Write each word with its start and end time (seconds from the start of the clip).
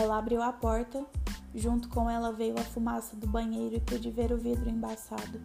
Ela 0.00 0.16
abriu 0.16 0.40
a 0.40 0.52
porta, 0.52 1.04
junto 1.52 1.88
com 1.88 2.08
ela 2.08 2.32
veio 2.32 2.56
a 2.56 2.62
fumaça 2.62 3.16
do 3.16 3.26
banheiro 3.26 3.74
e 3.74 3.80
pude 3.80 4.12
ver 4.12 4.30
o 4.30 4.38
vidro 4.38 4.70
embaçado. 4.70 5.40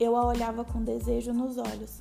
Eu 0.00 0.16
a 0.16 0.24
olhava 0.24 0.64
com 0.64 0.82
desejo 0.82 1.34
nos 1.34 1.58
olhos. 1.58 2.00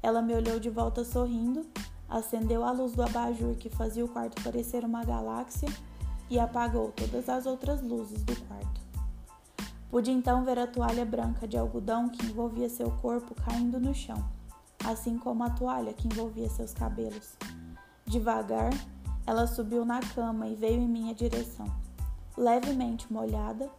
Ela 0.00 0.22
me 0.22 0.32
olhou 0.32 0.60
de 0.60 0.70
volta 0.70 1.04
sorrindo, 1.04 1.66
acendeu 2.08 2.64
a 2.64 2.70
luz 2.70 2.92
do 2.92 3.02
abajur 3.02 3.56
que 3.56 3.68
fazia 3.68 4.04
o 4.04 4.08
quarto 4.08 4.40
parecer 4.44 4.84
uma 4.84 5.04
galáxia 5.04 5.68
e 6.30 6.38
apagou 6.38 6.92
todas 6.92 7.28
as 7.28 7.46
outras 7.46 7.82
luzes 7.82 8.22
do 8.22 8.36
quarto. 8.46 8.80
Pude 9.90 10.12
então 10.12 10.44
ver 10.44 10.60
a 10.60 10.68
toalha 10.68 11.04
branca 11.04 11.48
de 11.48 11.58
algodão 11.58 12.08
que 12.08 12.24
envolvia 12.26 12.68
seu 12.68 12.92
corpo 12.92 13.34
caindo 13.34 13.80
no 13.80 13.92
chão, 13.92 14.24
assim 14.84 15.18
como 15.18 15.42
a 15.42 15.50
toalha 15.50 15.92
que 15.92 16.06
envolvia 16.06 16.48
seus 16.48 16.72
cabelos. 16.72 17.36
Devagar, 18.06 18.70
ela 19.26 19.46
subiu 19.46 19.84
na 19.84 20.00
cama 20.00 20.46
e 20.48 20.54
veio 20.54 20.80
em 20.80 20.88
minha 20.88 21.14
direção. 21.14 21.66
Levemente 22.36 23.12
molhada, 23.12 23.70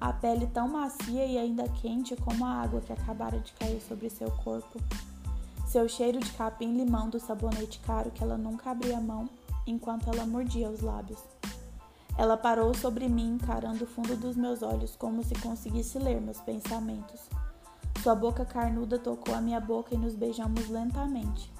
a 0.00 0.12
pele 0.12 0.46
tão 0.46 0.68
macia 0.68 1.26
e 1.26 1.38
ainda 1.38 1.68
quente 1.68 2.16
como 2.16 2.44
a 2.44 2.62
água 2.62 2.80
que 2.80 2.92
acabara 2.92 3.38
de 3.38 3.52
cair 3.52 3.80
sobre 3.80 4.10
seu 4.10 4.30
corpo. 4.30 4.80
Seu 5.66 5.88
cheiro 5.88 6.18
de 6.18 6.32
capim-limão 6.32 7.08
do 7.08 7.20
sabonete 7.20 7.78
caro 7.80 8.10
que 8.10 8.22
ela 8.22 8.36
nunca 8.36 8.70
abria 8.70 8.98
a 8.98 9.00
mão 9.00 9.28
enquanto 9.66 10.08
ela 10.08 10.26
mordia 10.26 10.68
os 10.68 10.80
lábios. 10.80 11.20
Ela 12.18 12.36
parou 12.36 12.74
sobre 12.74 13.08
mim, 13.08 13.34
encarando 13.34 13.84
o 13.84 13.86
fundo 13.86 14.16
dos 14.16 14.36
meus 14.36 14.62
olhos 14.62 14.96
como 14.96 15.22
se 15.22 15.34
conseguisse 15.36 15.98
ler 15.98 16.20
meus 16.20 16.40
pensamentos. 16.40 17.20
Sua 18.02 18.14
boca 18.14 18.44
carnuda 18.44 18.98
tocou 18.98 19.34
a 19.34 19.40
minha 19.40 19.60
boca 19.60 19.94
e 19.94 19.98
nos 19.98 20.14
beijamos 20.14 20.68
lentamente. 20.68 21.52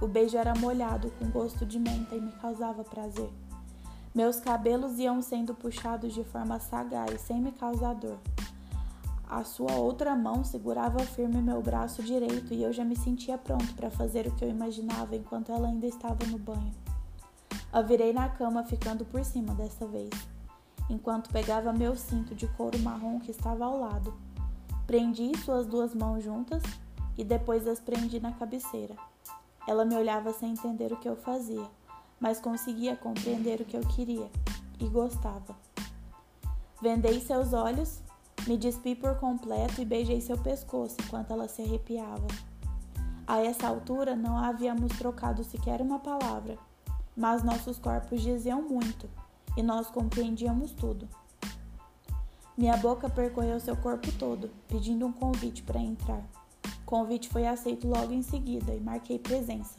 O 0.00 0.06
beijo 0.06 0.36
era 0.36 0.54
molhado, 0.54 1.10
com 1.18 1.28
gosto 1.28 1.66
de 1.66 1.78
menta 1.78 2.14
e 2.14 2.20
me 2.20 2.30
causava 2.32 2.84
prazer. 2.84 3.30
Meus 4.14 4.38
cabelos 4.38 4.98
iam 4.98 5.20
sendo 5.20 5.54
puxados 5.54 6.14
de 6.14 6.22
forma 6.22 6.60
sagaz, 6.60 7.20
sem 7.20 7.40
me 7.40 7.52
causar 7.52 7.94
dor. 7.94 8.18
A 9.28 9.44
sua 9.44 9.72
outra 9.72 10.16
mão 10.16 10.42
segurava 10.42 11.00
firme 11.00 11.42
meu 11.42 11.60
braço 11.60 12.02
direito 12.02 12.54
e 12.54 12.62
eu 12.62 12.72
já 12.72 12.84
me 12.84 12.96
sentia 12.96 13.36
pronto 13.36 13.74
para 13.74 13.90
fazer 13.90 14.26
o 14.26 14.34
que 14.34 14.44
eu 14.44 14.48
imaginava 14.48 15.14
enquanto 15.14 15.52
ela 15.52 15.68
ainda 15.68 15.86
estava 15.86 16.24
no 16.26 16.38
banho. 16.38 16.74
A 17.70 17.82
virei 17.82 18.12
na 18.12 18.28
cama, 18.28 18.64
ficando 18.64 19.04
por 19.04 19.22
cima 19.24 19.54
dessa 19.54 19.86
vez, 19.86 20.10
enquanto 20.88 21.30
pegava 21.30 21.72
meu 21.72 21.94
cinto 21.94 22.34
de 22.34 22.46
couro 22.46 22.78
marrom 22.78 23.18
que 23.18 23.30
estava 23.30 23.66
ao 23.66 23.78
lado. 23.78 24.14
Prendi 24.86 25.36
suas 25.44 25.66
duas 25.66 25.94
mãos 25.94 26.24
juntas 26.24 26.62
e 27.18 27.22
depois 27.22 27.66
as 27.66 27.78
prendi 27.78 28.18
na 28.18 28.32
cabeceira. 28.32 28.96
Ela 29.68 29.84
me 29.84 29.94
olhava 29.94 30.32
sem 30.32 30.52
entender 30.52 30.92
o 30.92 30.96
que 30.96 31.08
eu 31.08 31.14
fazia, 31.14 31.64
mas 32.18 32.40
conseguia 32.40 32.96
compreender 32.96 33.60
o 33.60 33.64
que 33.64 33.76
eu 33.76 33.82
queria 33.82 34.28
e 34.80 34.88
gostava. 34.88 35.54
Vendei 36.82 37.20
seus 37.20 37.52
olhos, 37.52 38.02
me 38.46 38.56
despi 38.56 38.94
por 38.94 39.16
completo 39.16 39.80
e 39.80 39.84
beijei 39.84 40.20
seu 40.20 40.38
pescoço 40.38 40.96
enquanto 41.04 41.32
ela 41.32 41.46
se 41.46 41.62
arrepiava. 41.62 42.26
A 43.26 43.38
essa 43.40 43.68
altura 43.68 44.16
não 44.16 44.38
havíamos 44.38 44.96
trocado 44.96 45.44
sequer 45.44 45.82
uma 45.82 45.98
palavra 45.98 46.58
mas 47.18 47.42
nossos 47.42 47.78
corpos 47.80 48.22
diziam 48.22 48.62
muito 48.62 49.10
e 49.56 49.62
nós 49.62 49.90
compreendíamos 49.90 50.70
tudo. 50.70 51.08
Minha 52.56 52.76
boca 52.76 53.10
percorreu 53.10 53.58
seu 53.58 53.76
corpo 53.76 54.10
todo, 54.12 54.48
pedindo 54.68 55.04
um 55.04 55.12
convite 55.12 55.64
para 55.64 55.80
entrar. 55.80 56.22
Convite 56.88 57.28
foi 57.28 57.46
aceito 57.46 57.86
logo 57.86 58.14
em 58.14 58.22
seguida 58.22 58.74
e 58.74 58.80
marquei 58.80 59.18
presença. 59.18 59.76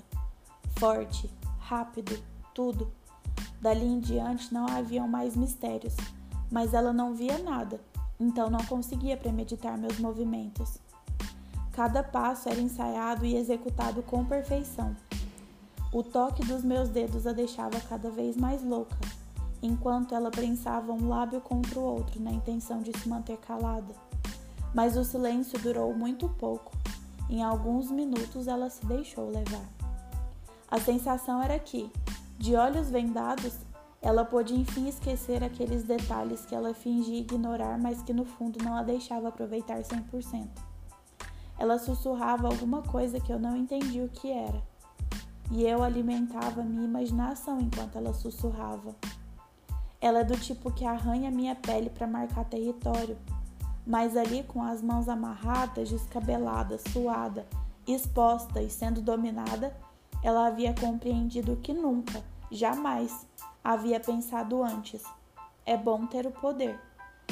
Forte, 0.78 1.28
rápido, 1.58 2.24
tudo. 2.54 2.92
Dali 3.60 3.83
em 3.83 4.00
diante 4.00 4.54
não 4.54 4.67
haviam 4.67 5.08
mais 5.08 5.36
mistérios, 5.36 5.95
mas 6.52 6.72
ela 6.72 6.94
não 6.94 7.16
via 7.16 7.39
nada, 7.39 7.82
então 8.20 8.48
não 8.48 8.64
conseguia 8.66 9.17
premeditar 9.17 9.76
meus 9.76 9.98
movimentos. 9.98 10.78
Cada 11.72 12.04
passo 12.04 12.48
era 12.48 12.61
ensaiado 12.61 13.26
e 13.26 13.36
executado 13.36 14.04
com 14.04 14.23
perfeição. 14.23 14.95
O 15.92 16.04
toque 16.04 16.45
dos 16.45 16.64
meus 16.64 16.89
dedos 16.89 17.26
a 17.26 17.33
deixava 17.33 17.82
cada 17.82 18.12
vez 18.12 18.38
mais 18.38 18.64
louca, 18.64 19.00
enquanto 19.64 20.14
ela 20.14 20.30
prensava 20.30 20.94
um 20.94 21.10
lábio 21.10 21.42
contra 21.42 21.80
o 21.80 21.83
outro 21.83 22.22
na 22.22 22.32
intenção 22.32 22.83
de 22.83 22.95
se 22.95 23.10
manter 23.10 23.38
calada. 23.38 23.95
Mas 24.76 24.95
o 24.95 25.04
silêncio 25.04 25.58
durou 25.58 25.92
muito 25.98 26.30
pouco. 26.30 26.78
Em 27.30 27.44
alguns 27.44 27.92
minutos 27.92 28.48
ela 28.48 28.70
se 28.70 28.86
deixou 28.86 29.30
levar. 29.30 29.66
A 30.70 30.80
sensação 30.80 31.42
era 31.42 31.58
que, 31.60 31.92
de 32.38 32.56
olhos 32.56 32.90
vendados, 32.90 33.58
ela 34.02 34.26
pôde 34.26 34.54
enfim 34.54 34.88
esquecer 34.88 35.44
aqueles 35.44 35.84
detalhes 35.84 36.45
que 36.45 36.56
ela 36.56 36.73
fingia 36.73 37.20
ignorar, 37.20 37.78
mas 37.78 38.02
que 38.02 38.14
no 38.14 38.26
fundo 38.26 38.64
não 38.64 38.76
a 38.76 38.84
deixava 38.84 39.28
aproveitar 39.28 39.82
100%. 39.82 40.48
Ela 41.58 41.78
sussurrava 41.78 42.48
alguma 42.48 42.82
coisa 42.82 43.20
que 43.20 43.32
eu 43.32 43.39
não 43.39 43.56
entendi 43.56 44.02
o 44.02 44.10
que 44.10 44.32
era 44.32 44.62
e 45.52 45.66
eu 45.66 45.84
alimentava 45.84 46.64
minha 46.64 46.86
imaginação 46.86 47.60
enquanto 47.60 47.98
ela 47.98 48.14
sussurrava. 48.14 48.95
Ela 50.00 50.20
é 50.20 50.23
do 50.23 50.38
tipo 50.38 50.72
que 50.72 50.86
arranha 50.86 51.32
minha 51.32 51.56
pele 51.56 51.89
para 51.89 52.08
marcar 52.08 52.45
território, 52.45 53.18
mas 53.86 54.16
ali 54.16 54.44
com 54.44 54.64
as 54.64 54.82
mãos 54.82 55.08
amarradas, 55.08 55.90
descabelada, 55.90 56.78
suada, 56.92 57.48
exposta 57.88 58.62
e 58.62 58.70
sendo 58.70 59.02
dominada, 59.02 59.76
ela 60.23 60.48
havia 60.48 60.73
compreendido 60.73 61.56
que 61.58 61.73
nunca, 61.73 62.23
jamais, 62.52 63.26
havia 63.64 64.00
pensado 64.00 64.64
antes. 64.64 65.04
É 65.66 65.78
bom 65.78 66.06
ter 66.06 66.26
o 66.26 66.32
poder, 66.32 66.80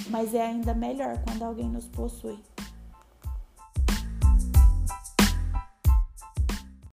mas 0.09 0.33
é 0.33 0.45
ainda 0.45 0.73
melhor 0.73 1.21
quando 1.23 1.43
alguém 1.43 1.69
nos 1.69 1.87
possui. 1.87 2.39